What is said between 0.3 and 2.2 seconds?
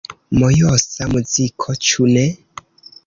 Mojosa muziko, ĉu